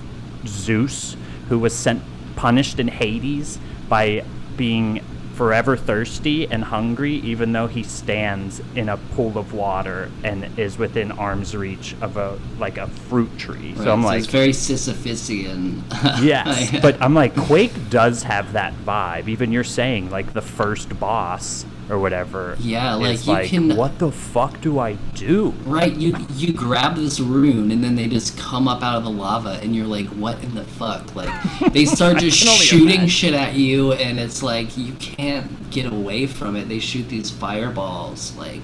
[0.45, 1.15] Zeus,
[1.49, 2.01] who was sent
[2.35, 4.23] punished in Hades by
[4.57, 5.01] being
[5.41, 10.77] forever thirsty and hungry, even though he stands in a pool of water and is
[10.77, 13.73] within arm's reach of a like a fruit tree.
[13.73, 15.81] Right, So I'm like, it's very Sisyphusian.
[16.21, 19.29] yes, but I'm like, Quake does have that vibe.
[19.29, 22.55] Even you're saying like the first boss or whatever.
[22.59, 25.49] Yeah, like, you like, can- what the fuck do I do?
[25.65, 29.09] Right, you you grab this rune and then they just come up out of the
[29.09, 31.13] lava and you're like, what in the fuck?
[31.15, 31.29] Like
[31.73, 36.55] they start just shooting shit at you and it's like you can't get away from
[36.55, 36.69] it.
[36.69, 38.61] They shoot these fireballs, like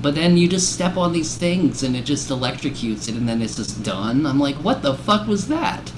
[0.00, 3.40] but then you just step on these things and it just electrocutes it and then
[3.40, 4.26] it's just done.
[4.26, 5.92] I'm like, what the fuck was that?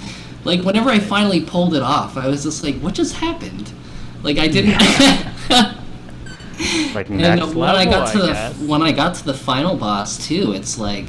[0.45, 3.73] Like whenever I finally pulled it off, I was just like, what just happened?
[4.23, 4.79] Like I didn't
[6.99, 8.59] Like And next when level, I got to the guess.
[8.59, 11.07] when I got to the final boss too, it's like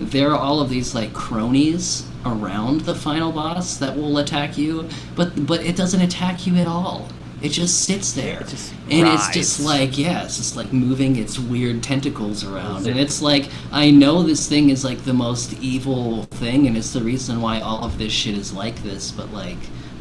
[0.00, 4.88] there are all of these like cronies around the final boss that will attack you,
[5.14, 7.08] but but it doesn't attack you at all.
[7.42, 11.16] It just sits there, It just and it's just like yeah, it's just like moving
[11.16, 15.12] its weird tentacles around, Is and it's like I know this thing is like the
[15.12, 19.10] most evil thing, and it's the reason why all of this shit is like this,
[19.12, 19.58] but like.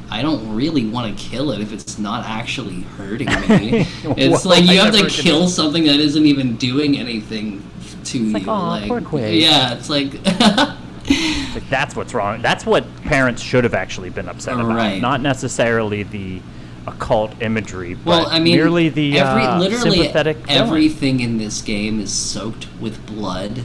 [0.09, 3.33] I don't really want to kill it if it's not actually hurting me.
[4.17, 6.97] it's Well, like you I have to never did kill something that isn't even doing
[6.97, 7.63] anything
[8.05, 8.49] to like, you.
[8.51, 10.13] "Aw, like, poor Quake." yeah, it's like
[11.07, 12.41] Like, that's what's wrong.
[12.41, 14.75] That's what parents should have actually been upset about.
[14.75, 14.99] Right.
[15.01, 16.41] Not necessarily the
[16.87, 20.57] occult imagery, but well, I mean, merely the every uh, literally sympathetic villain.
[20.67, 23.63] everything in this game is soaked with blood.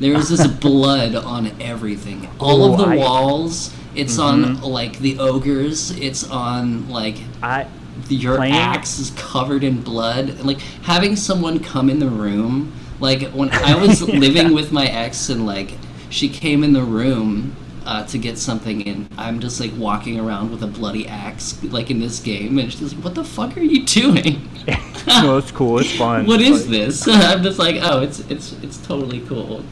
[0.00, 2.28] There is this blood on everything.
[2.40, 3.74] All Ooh, of the I- walls.
[3.98, 5.90] It's on like the ogres.
[5.98, 7.66] It's on like I
[8.08, 10.28] the, your Playing- axe is covered in blood.
[10.30, 14.86] And, like having someone come in the room, like when I was living with my
[14.86, 15.72] ex and like
[16.10, 20.50] she came in the room uh, to get something and I'm just like walking around
[20.50, 23.60] with a bloody axe like in this game and she's like, "What the fuck are
[23.62, 24.48] you doing?
[25.06, 25.78] no, it's cool.
[25.80, 26.26] It's fun.
[26.26, 29.64] what is Like, this?" I'm just like, "Oh, it's it's it's totally cool."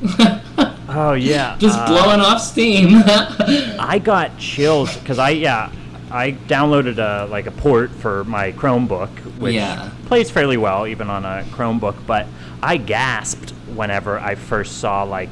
[0.99, 1.57] Oh yeah.
[1.59, 3.03] just uh, blowing off steam.
[3.79, 5.71] I got chills because I yeah
[6.11, 9.91] I downloaded a like a port for my Chromebook, which Yeah.
[10.07, 11.97] plays fairly well even on a Chromebook.
[12.07, 12.27] But
[12.63, 15.31] I gasped whenever I first saw like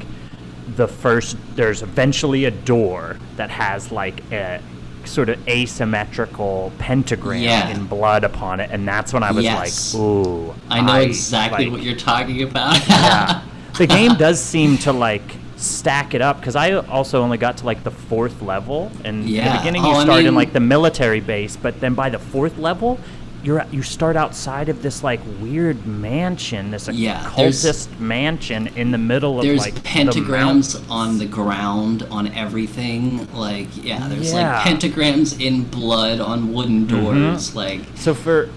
[0.75, 1.37] the first.
[1.55, 4.61] There's eventually a door that has like a
[5.05, 7.69] sort of asymmetrical pentagram Yeah.
[7.69, 9.93] in blood upon it, and that's when I was Yes.
[9.93, 12.87] like, "Ooh!" I know exactly like- what you're talking about.
[12.87, 13.41] yeah.
[13.77, 17.65] The game does seem to like stack it up because I also only got to
[17.65, 19.57] like the fourth level, and in the Yeah.
[19.57, 22.57] beginning Oh, you I start in like the military base, but then by the fourth
[22.57, 22.99] level,
[23.43, 28.97] you're you start outside of this like weird mansion, this Yeah, occultist mansion in the
[28.97, 30.29] middle of There's like the pentagrams
[30.75, 30.81] mountains.
[30.89, 33.27] on the ground on everything.
[33.33, 34.57] Like yeah, there's Yeah.
[34.63, 37.03] like pentagrams in blood on wooden Mm-hmm.
[37.23, 37.55] doors.
[37.55, 38.49] Like So for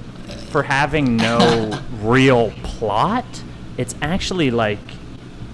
[0.50, 3.26] for having no real plot,
[3.76, 4.78] it's actually like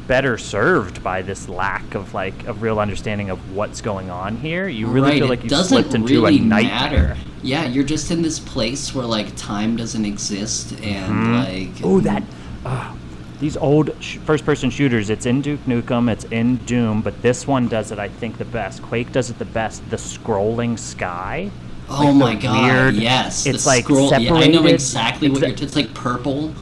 [0.06, 4.68] better served by this lack of like a real understanding of what's going on here.
[4.68, 7.08] You really right, feel like you slipped into really a nightmare.
[7.08, 7.16] matter.
[7.42, 12.22] Yeah, you're just in this place where like time doesn't exist and like Oh, that.
[12.64, 12.94] Uh,
[13.40, 15.10] these old sh- first-person shooters.
[15.10, 16.10] It's in Duke Nukem.
[16.10, 17.98] It's in Doom, but this one does it.
[17.98, 18.80] I think the best.
[18.82, 19.88] Quake does it the best.
[19.90, 21.50] The scrolling sky.
[21.90, 22.62] Oh like my god!
[22.72, 24.08] weird- yes, it's the like scroll.
[24.10, 24.70] Yeah, I know separated.
[24.72, 25.66] exactly what Exa- you're.
[25.66, 26.54] It's like purple.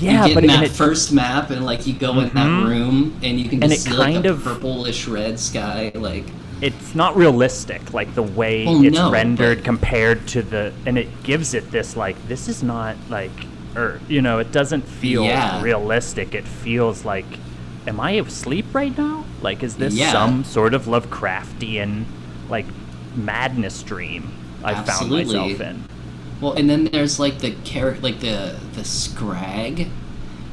[0.00, 2.46] Yeah, you get but in that it, first map and like you go in that
[2.46, 2.66] Mhm.
[2.68, 5.92] room and you can And just see like of- purplish red sky.
[5.94, 6.24] Like
[6.60, 10.96] it's not realistic like the way Well, it's no, rendered but- compared to the and
[10.96, 13.32] it gives it this like this is not like
[13.74, 15.60] earth you know it doesn't feel Yeah.
[15.60, 17.24] realistic it feels like
[17.88, 20.12] am i asleep right now like is this Yeah.
[20.12, 22.04] some sort of lovecraftian
[22.48, 22.66] like
[23.16, 24.30] madness dream
[24.62, 25.82] i found myself in
[26.42, 29.88] Well, and then there's like the carrot, like the the scrag.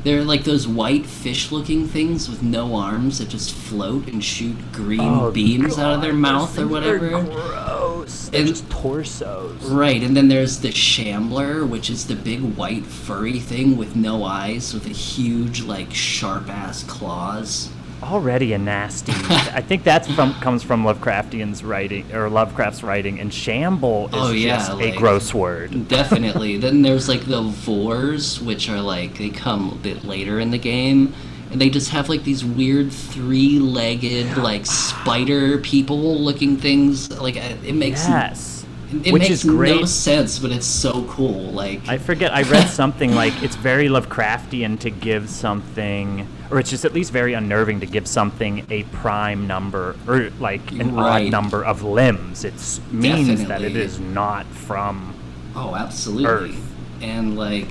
[0.03, 5.01] They're like those white fish-looking things with no arms that just float and shoot green
[5.01, 7.09] Oh, beams out of their mouth or whatever.
[7.09, 8.29] gross gross.
[8.29, 9.61] They're And- just torsos.
[9.65, 14.23] Right, and then there's the Shambler, which is the big white furry thing with no
[14.23, 17.67] eyes, with a huge, like, sharp ass claws.
[18.01, 19.11] Already a nasty.
[19.15, 24.31] I think that's from comes from Lovecraftian's writing or Lovecraft's writing, and shamble is Oh,
[24.31, 25.87] yeah, just a gross word.
[25.89, 26.57] Definitely.
[26.65, 30.57] then there's like the vores, which are like they come a bit later in the
[30.57, 31.13] game,
[31.51, 37.11] and they just have like these weird three-legged like spider people-looking things.
[37.19, 38.65] Like uh, it makes Yes.
[39.03, 39.75] it Which makes is great.
[39.75, 41.51] no sense, but it's so cool.
[41.51, 42.33] Like I forget.
[42.33, 47.11] I read something like it's very Lovecraftian to give something, or it's just at least
[47.11, 51.25] very unnerving to give something a prime number or like an Right.
[51.27, 52.43] odd number of limbs.
[52.43, 52.53] It
[52.91, 55.13] means that it is not from.
[55.55, 56.25] Oh, absolutely.
[56.51, 56.75] Earth.
[57.01, 57.67] And like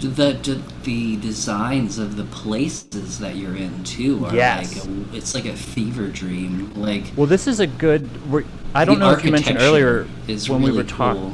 [0.00, 4.76] the, the the designs of the places that you're in too are Yes.
[4.76, 6.70] like a, it's like a fever dream.
[6.74, 8.08] Like Well, this is a good.
[8.30, 11.22] we're- I don't know if you mentioned earlier is when really we were talking.
[11.22, 11.32] cool.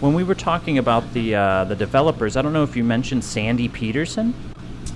[0.00, 3.24] When we were talking about the uh, the developers, I don't know if you mentioned
[3.24, 4.34] Sandy Petersen,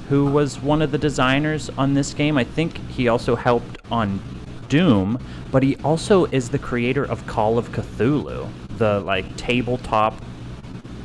[0.08, 2.36] who was one of the designers on this game.
[2.38, 4.20] I think he also helped on
[4.68, 5.18] Doom,
[5.50, 8.48] but he also is the creator of Call of Cthulhu,
[8.78, 10.22] the like tabletop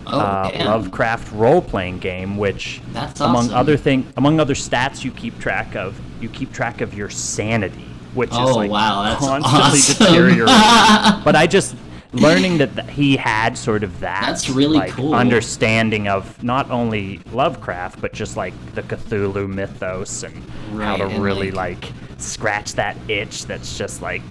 [0.06, 0.52] Oh, uh.
[0.66, 5.98] Lovecraft role-playing game, which That's among other thing, among other stats, you keep track of
[6.22, 10.06] you keep track of your sanity, which is Oh, like wow, that's constantly awesome.
[10.08, 10.46] deteriorating.
[11.24, 11.76] but I just
[12.14, 15.16] learning that th- he had sort of that That's really like, cool.
[15.16, 20.44] understanding of not only Lovecraft but just like the Cthulhu mythos and
[20.80, 24.22] how to and, really like- like scratch that itch that's just like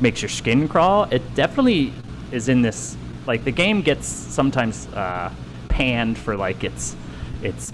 [0.00, 1.04] makes your skin crawl.
[1.10, 1.92] It definitely
[2.32, 5.32] is in this like the game gets sometimes uh,
[5.68, 6.96] panned for like its
[7.42, 7.72] its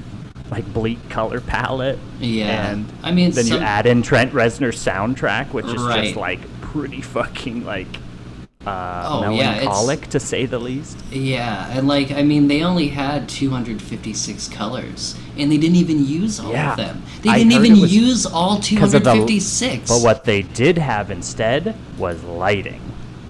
[0.50, 1.98] like bleak color palette.
[2.18, 2.70] Yeah.
[2.72, 6.04] And I mean, then you add in Trent Reznor's soundtrack, which is Right.
[6.04, 7.86] just like pretty fucking like
[8.66, 10.98] uh, Oh, yeah, it's- melancholic to say the least.
[11.10, 16.38] Yeah, and like I mean, they only had 256 colors, and they didn't even use
[16.38, 16.72] all Yeah.
[16.72, 17.02] of them.
[17.22, 19.88] They didn't even use all of the- 256.
[19.88, 22.80] But what they did have instead was lighting,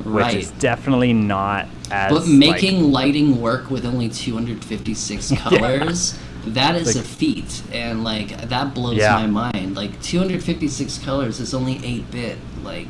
[0.04, 0.36] which Right.
[0.36, 6.14] is definitely not as But like- making lighting work with only 256 colors,
[6.44, 9.14] that is Like- a feat, and like that blows Yeah.
[9.14, 9.76] my mind.
[9.76, 12.38] Like 256 colors is only 8 bit.
[12.64, 12.88] Like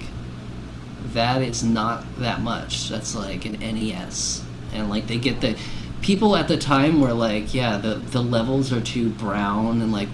[1.12, 2.88] that is not that much.
[2.88, 4.42] That's like an NES,
[4.73, 5.57] and like they get the
[6.03, 10.09] people at the time were like, yeah, the the levels are too brown and like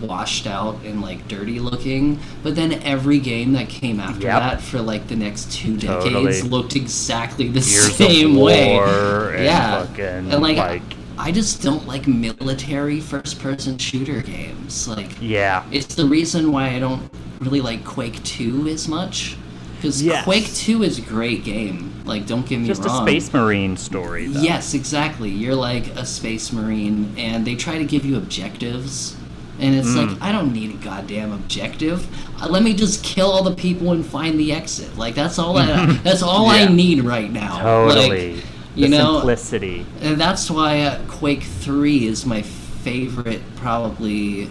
[0.00, 2.18] washed out and like dirty looking.
[2.42, 4.40] But then every game that came after Yep.
[4.40, 6.42] that for like the next two decades Totally.
[6.42, 8.74] looked exactly the Gears of same way.
[8.74, 9.84] War and yeah.
[9.86, 10.82] fucking, and like, like-
[11.18, 14.86] i just don't like military first person shooter games.
[14.86, 19.36] Like yeah, it's the reason why i don't really like quake 2 as much
[19.76, 20.24] because Yes.
[20.24, 24.26] quake 2 is a great game like don't get me just a space marine story.
[24.28, 24.40] Though.
[24.40, 25.28] Yes, exactly.
[25.30, 29.16] You're like a space marine, and they try to give you objectives.
[29.58, 30.10] And it's Mm.
[30.10, 32.06] like, I don't need a goddamn objective.
[32.40, 34.96] Uh, let me just kill all the people and find the exit.
[34.98, 37.58] Like that's all I, that's all I need right now.
[37.60, 38.34] totally.
[38.34, 38.44] Like,
[38.76, 39.86] the know, simplicity.
[40.02, 44.50] and that's why uh, Quake 3 is my favorite, probably.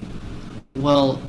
[0.76, 1.22] Well,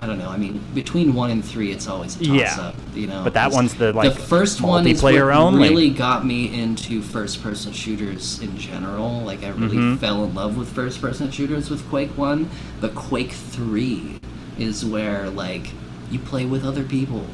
[0.00, 0.28] I don't know.
[0.28, 2.56] I mean, between 1 and 3, it's always a toss Yeah.
[2.60, 3.22] up, you know?
[3.24, 5.68] But that one's the, like, The first one is what only.
[5.68, 9.22] really got me into first person shooters in general.
[9.22, 9.96] Like, I really Mm-hmm.
[9.96, 12.48] fell in love with first person shooters with Quake 1.
[12.80, 14.20] But Quake 3
[14.58, 15.72] is where, like,
[16.12, 17.24] you play with other people.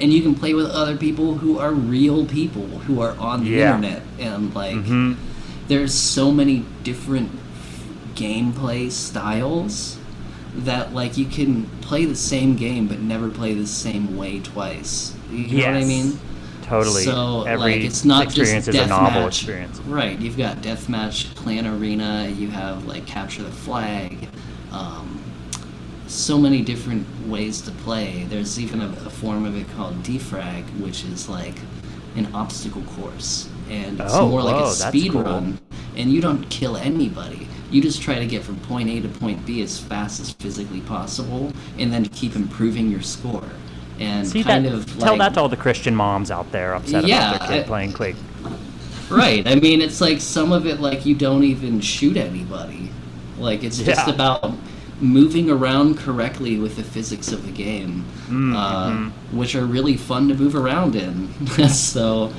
[0.00, 3.50] And you can play with other people who are real people who are on the
[3.50, 3.76] Yeah.
[3.76, 4.02] internet.
[4.18, 5.16] And, like, Mhm.
[5.68, 7.30] there's so many different
[8.16, 9.97] gameplay styles
[10.56, 15.14] that like you can play the same game but never play the same way twice.
[15.30, 16.18] You know what I mean?
[16.62, 17.02] Totally.
[17.04, 19.26] So Every like it's not experience just is a novel deathmatch.
[19.28, 19.78] experience.
[19.80, 20.18] Right.
[20.18, 22.28] You've got deathmatch, clan arena.
[22.28, 24.28] You have like capture the flag.
[24.72, 25.22] Um,
[26.06, 28.24] so many different ways to play.
[28.28, 31.54] There's even a, a form of it called defrag, which is like
[32.16, 35.22] an obstacle course, and it's Oh, more like whoa, a speed cool.
[35.22, 35.58] run.
[35.96, 37.46] And you don't kill anybody.
[37.70, 40.80] You just try to get from point A to point B as fast as physically
[40.82, 43.44] possible, and then keep improving your score.
[44.00, 44.72] And See kind that?
[44.74, 47.58] of tell like, that to all the Christian moms out there upset Yeah, about their
[47.58, 48.16] kid I- playing Quake.
[49.10, 49.46] Right.
[49.46, 52.90] I mean, it's like some of it, like you don't even shoot anybody.
[53.38, 54.14] Like it's just Yeah.
[54.14, 54.52] about
[55.00, 59.36] moving around correctly with the physics of the game, Mm, uh, mm-hmm.
[59.38, 61.28] which are really fun to move around in.
[61.68, 62.32] so.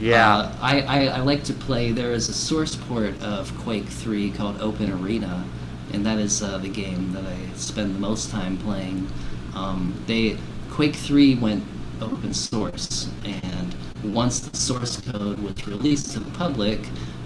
[0.00, 0.36] Yeah.
[0.36, 1.92] Uh, I, I, I like to play.
[1.92, 5.44] There is a source port of Quake 3 called Open Arena,
[5.92, 9.08] and that is uh, the game that I spend the most time playing.
[9.54, 10.38] Um, they
[10.70, 11.62] Quake 3 went
[12.00, 13.08] open source.
[13.24, 16.80] And once the source code was released to the public,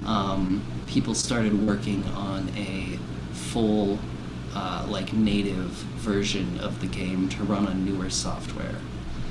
[0.06, 2.98] um, people started working on a
[3.32, 3.98] full,
[4.54, 5.70] uh, like native
[6.02, 8.76] version of the game to run on newer software.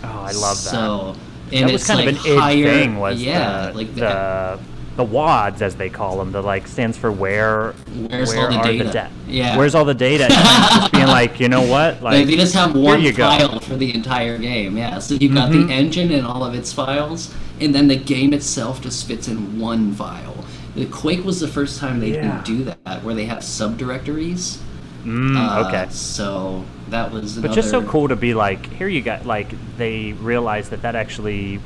[0.04, 0.72] Oh, I love that.
[0.72, 1.16] So,
[1.54, 3.00] and that was kind like of an higher, thing.
[3.00, 4.60] Was yeah, the, like the
[4.96, 6.32] the WADs as they call them.
[6.32, 7.72] The like stands for where
[8.12, 8.84] Where's where all the data?
[8.84, 9.58] the da- Yeah.
[9.58, 10.28] Where's all the data?
[10.30, 12.02] Just being like, you know what?
[12.04, 13.24] Like Like, they just have one you go.
[13.28, 15.00] file for the entire game, yeah.
[15.00, 15.68] So you've got Mhm.
[15.68, 19.60] the engine and all of its files, and then the game itself just fits in
[19.60, 20.46] one file.
[20.76, 22.22] The Quake was the first time they Yeah.
[22.42, 24.58] didn't do that, where they have subdirectories.
[25.04, 25.88] Mm, Uh, okay.
[25.92, 30.14] So that was But just so cool to be like, here you got like they
[30.14, 31.60] realize that that actually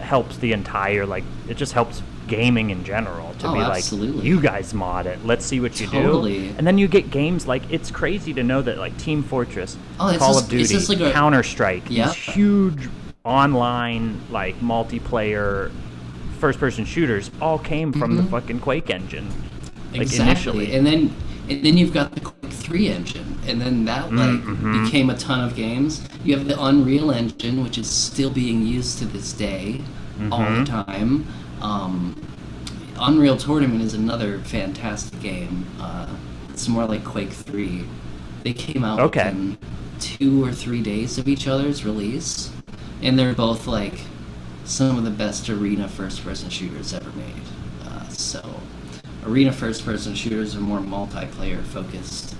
[0.00, 4.16] helps the entire like it just helps gaming in general to Oh, be absolutely.
[4.16, 6.48] like you guys mod it let's see what you Totally.
[6.48, 9.76] do and then you get games like it's crazy to know that like team fortress
[9.98, 12.06] Oh, call just- of duty like counter-strike Yeah.
[12.06, 12.88] these huge
[13.24, 15.70] online like multiplayer
[16.38, 19.28] first-person shooters all came from the fucking quake engine
[19.92, 20.30] like exactly.
[20.66, 21.14] initially And then
[21.48, 22.20] and then you've got the
[22.70, 24.84] 3 engine, and then that like Mm-hmm.
[24.84, 26.06] became a ton of games.
[26.24, 29.80] You have the Unreal Engine, which is still being used to this day,
[30.30, 30.64] all Mm-hmm.
[30.64, 31.26] the time.
[31.60, 32.14] Um,
[33.00, 35.66] Unreal Tournament is another fantastic game.
[35.80, 36.06] Uh,
[36.50, 37.84] it's more like Quake 3.
[38.44, 39.24] They came out Okay.
[39.24, 39.58] within
[39.98, 42.52] two or three days of each other's release,
[43.02, 43.98] and they're both like
[44.64, 47.42] some of the best arena first-person shooters ever made.
[47.84, 48.60] Uh, so,
[49.26, 52.36] arena first-person shooters are more multiplayer focused.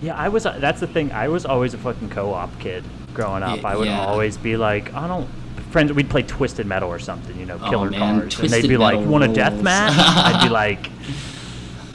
[0.00, 0.44] Yeah, I was.
[0.44, 1.10] That's the thing.
[1.12, 2.84] I was always a fucking co-op kid
[3.14, 3.64] growing up.
[3.64, 4.04] I would yeah.
[4.06, 5.28] always be like, I don't.
[5.70, 8.66] Friends, we'd play Twisted Metal or something, you know, Oh, killer man, cars, and they'd
[8.68, 10.88] be like, Metal "Want a rules." death match?" I'd be like,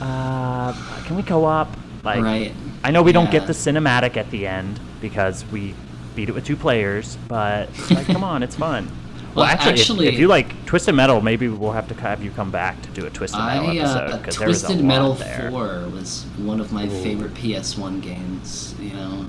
[0.00, 0.72] uh,
[1.06, 1.68] "Can we co-op?"
[2.04, 2.52] Like, Right.
[2.82, 5.74] I know we don't get the cinematic at the end because we
[6.14, 8.88] beat it with two players, but like, come on, it's fun.
[9.34, 12.22] Well, Well, actually, if- actually- if, you like Twisted Metal, maybe we'll have to have
[12.22, 14.68] you come back to do a Twisted Metal I episode uh, because there was a
[14.68, 15.50] lot Metal there.
[15.50, 19.26] 4 was one of my favorite PS1 games, you know.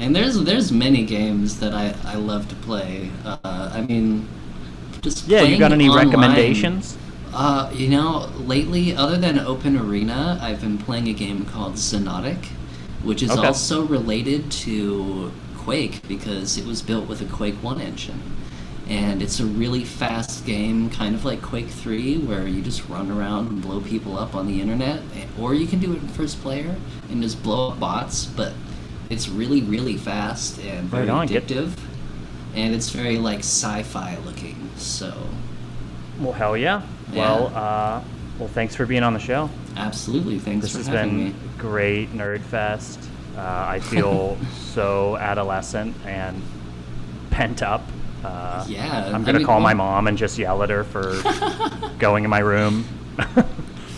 [0.00, 3.10] And there's there's many games that I, I love to play.
[3.24, 3.36] Uh,
[3.72, 4.26] I mean,
[5.02, 6.06] just Yeah, you got any online.
[6.06, 6.96] recommendations?
[7.32, 12.46] Uh, you know, lately, other than Open Arena, I've been playing a game called Xonotic,
[13.02, 13.46] which is Okay.
[13.46, 18.20] also related to Quake because it was built with a Quake 1 engine.
[18.88, 23.10] And it's a really fast game, kind of like Quake 3, where you just run
[23.10, 25.00] around and blow people up on the internet.
[25.38, 26.74] Or you can do it in first player
[27.10, 28.52] and just blow up bots, but
[29.10, 31.72] it's really, really fast and very Right on, get- addictive.
[32.54, 35.14] And it's very, like, sci fi looking, so.
[36.18, 36.80] Well, hell yeah.
[37.12, 37.18] Yeah.
[37.20, 38.02] Well, uh,
[38.38, 39.50] well, thanks for being on the show.
[39.76, 41.34] Absolutely, thanks This for has been me.
[41.58, 42.98] great, Nerd Fest.
[43.36, 44.38] Uh, I feel
[44.72, 46.42] so adolescent and
[47.30, 47.82] pent up.
[48.24, 51.14] Uh, Yeah, I'm gonna mean, call my mom and just yell at her for
[51.98, 52.84] going in my room.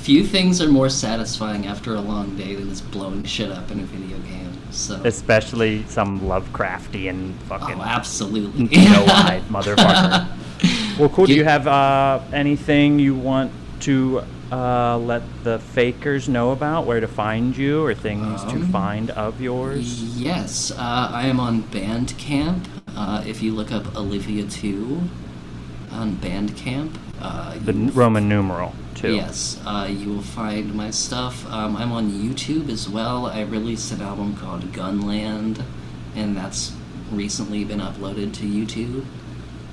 [0.02, 3.80] Few things are more satisfying after a long day than just blowing shit up in
[3.80, 4.50] a video game.
[4.70, 8.64] So, Especially some Lovecraftian fucking oh, absolutely.
[8.88, 10.28] no-eyed motherfucker.
[10.98, 11.26] Well, cool.
[11.26, 16.86] Do you have uh, anything you want to uh, let the fakers know about?
[16.86, 20.02] Where to find you, or things to Um, find of yours?
[20.18, 22.64] Yes, uh, I am on Bandcamp.
[22.96, 25.00] Uh, if you look up Olivia Two
[25.92, 29.14] on Bandcamp, uh, The Roman numeral too.
[29.14, 31.46] Yes, uh, you will find my stuff.
[31.50, 33.26] Um, I'm on YouTube as well.
[33.26, 35.62] I released an album called Gunland,
[36.14, 36.72] and that's
[37.10, 39.04] recently been uploaded to YouTube.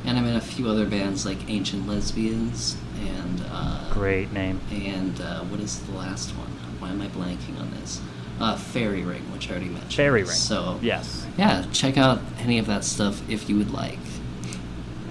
[0.06, 4.62] And I'm in a few other bands like Ancient Lesbians and uh, Great name.
[4.72, 6.48] and uh, what is the last one?
[6.80, 8.00] Why am I blanking on this?
[8.40, 9.94] Uh, Fairy Ring, which I already mentioned.
[9.94, 10.32] Fairy Ring.
[10.32, 11.26] So Yes.
[11.38, 13.98] yeah, check out any of that stuff if you would like.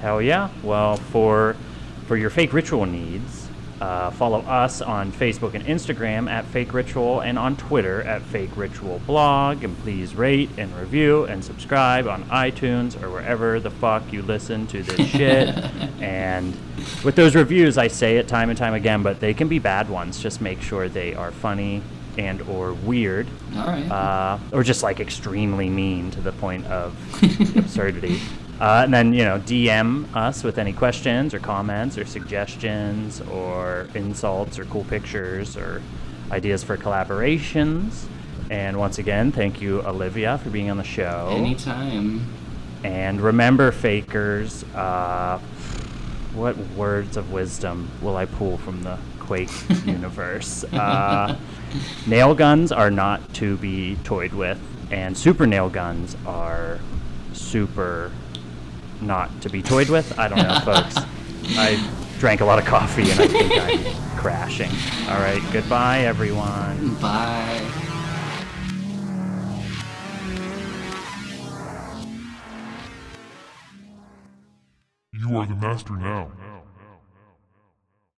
[0.01, 0.49] Hell yeah.
[0.63, 1.57] Well, for
[2.07, 3.49] for your fake ritual needs,
[3.81, 8.57] uh, follow us on Facebook and Instagram at Fake Ritual and on Twitter at Fake
[8.57, 9.65] Ritual Blog.
[9.65, 14.69] And please rate and review and subscribe on iTunes or wherever the fuck you listen
[14.69, 15.49] to this shit.
[16.01, 16.55] and
[17.05, 19.91] with those reviews, I say it time and time again, but they can be bad
[19.91, 20.23] ones.
[20.23, 21.83] Just make sure they are funny
[22.19, 23.91] and or weird All right.
[23.91, 26.95] uh, or just like extremely mean to the point of
[27.57, 28.21] absurdity.
[28.59, 33.87] Uh, and then you know DM us with any questions or comments or suggestions or
[33.95, 35.83] insults or cool pictures or
[36.31, 38.07] ideas for collaborations.
[38.51, 41.29] And once again, thank you, Olivia, for being on the show.
[41.33, 42.25] Anytime.
[42.85, 45.39] And remember, fakers, uh,
[46.35, 49.51] what words of wisdom will I pull from the Quake
[49.85, 50.63] universe?
[50.65, 51.37] Uh,
[52.07, 54.59] nail guns are not to be toyed with,
[54.91, 56.79] and super nail guns are
[57.33, 58.11] super
[59.01, 60.19] not to be toyed with.
[60.19, 60.97] I don't know, folks.
[61.59, 61.79] I
[62.19, 64.71] drank a lot of coffee and I think I'm crashing.
[65.09, 66.95] All right, goodbye, everyone.
[66.97, 67.63] Bye.
[75.13, 76.31] You are the master now.